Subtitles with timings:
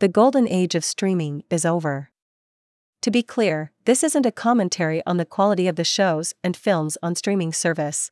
[0.00, 2.10] The golden age of streaming is over.
[3.02, 6.96] To be clear, this isn't a commentary on the quality of the shows and films
[7.02, 8.10] on streaming service.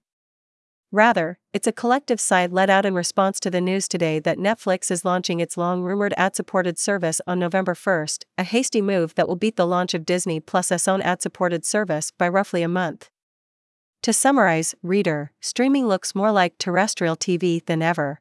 [0.92, 4.90] Rather, it's a collective sigh let out in response to the news today that Netflix
[4.90, 9.26] is launching its long rumored ad supported service on November 1st, a hasty move that
[9.26, 13.08] will beat the launch of Disney Plus's own ad supported service by roughly a month.
[14.02, 18.20] To summarize, reader, streaming looks more like terrestrial TV than ever.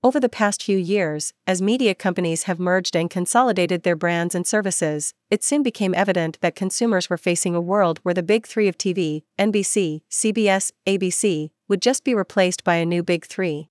[0.00, 4.46] Over the past few years, as media companies have merged and consolidated their brands and
[4.46, 8.68] services, it soon became evident that consumers were facing a world where the big three
[8.68, 13.70] of TV, NBC, CBS, ABC, would just be replaced by a new big three.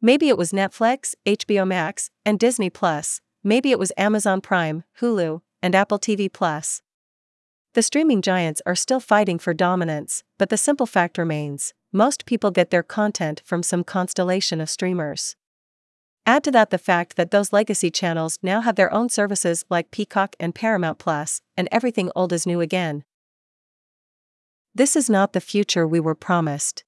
[0.00, 5.40] Maybe it was Netflix, HBO Max, and Disney Plus, maybe it was Amazon Prime, Hulu,
[5.60, 6.82] and Apple TV Plus.
[7.74, 12.50] The streaming giants are still fighting for dominance, but the simple fact remains most people
[12.50, 15.36] get their content from some constellation of streamers.
[16.24, 19.90] Add to that the fact that those legacy channels now have their own services like
[19.90, 23.04] Peacock and Paramount Plus, and everything old is new again.
[24.74, 26.84] This is not the future we were promised.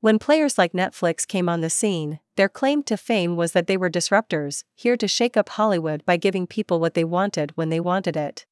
[0.00, 3.76] When players like Netflix came on the scene, their claim to fame was that they
[3.76, 7.80] were disruptors, here to shake up Hollywood by giving people what they wanted when they
[7.80, 8.46] wanted it.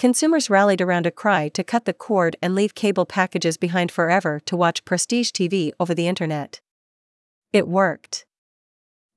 [0.00, 4.40] Consumers rallied around a cry to cut the cord and leave cable packages behind forever
[4.46, 6.62] to watch prestige TV over the internet.
[7.52, 8.24] It worked.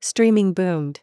[0.02, 1.00] Streaming boomed.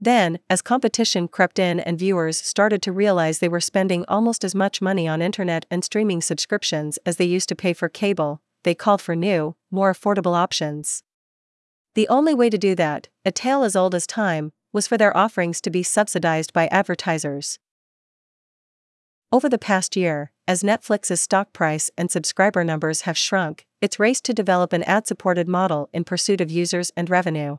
[0.00, 4.54] Then, as competition crept in and viewers started to realize they were spending almost as
[4.54, 8.74] much money on internet and streaming subscriptions as they used to pay for cable, they
[8.74, 11.02] called for new, more affordable options.
[11.94, 15.14] The only way to do that, a tale as old as time, was for their
[15.14, 17.58] offerings to be subsidized by advertisers.
[19.30, 24.24] Over the past year, as Netflix's stock price and subscriber numbers have shrunk, it's raced
[24.24, 27.58] to develop an ad supported model in pursuit of users and revenue.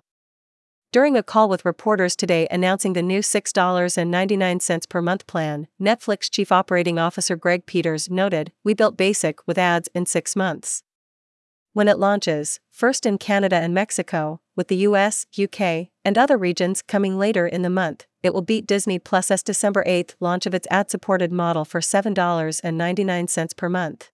[0.92, 6.52] During a call with reporters today announcing the new $6.99 per month plan, Netflix Chief
[6.52, 10.82] Operating Officer Greg Peters noted, We built Basic with ads in six months.
[11.74, 16.82] When it launches, first in Canada and Mexico, with the US, UK, and other regions
[16.82, 20.68] coming later in the month, it will beat Disney Plus's December 8 launch of its
[20.72, 24.12] ad supported model for $7.99 per month.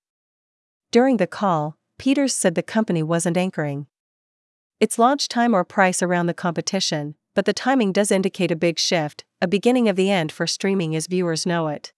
[0.91, 3.87] During the call, Peters said the company wasn't anchoring
[4.81, 8.77] its launch time or price around the competition, but the timing does indicate a big
[8.77, 11.93] shift, a beginning of the end for streaming as viewers know it.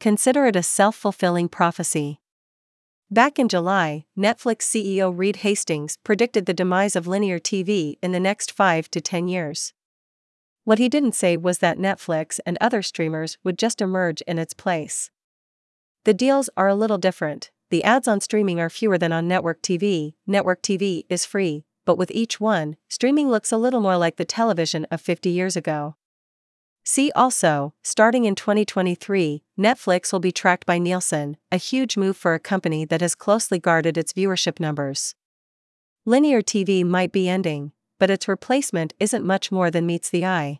[0.00, 2.21] Consider it a self fulfilling prophecy.
[3.12, 8.18] Back in July, Netflix CEO Reed Hastings predicted the demise of linear TV in the
[8.18, 9.74] next 5 to 10 years.
[10.64, 14.54] What he didn't say was that Netflix and other streamers would just emerge in its
[14.54, 15.10] place.
[16.04, 19.60] The deals are a little different, the ads on streaming are fewer than on network
[19.60, 24.16] TV, network TV is free, but with each one, streaming looks a little more like
[24.16, 25.96] the television of 50 years ago.
[26.84, 32.34] See also, starting in 2023, Netflix will be tracked by Nielsen, a huge move for
[32.34, 35.14] a company that has closely guarded its viewership numbers.
[36.04, 40.58] Linear TV might be ending, but its replacement isn't much more than meets the eye.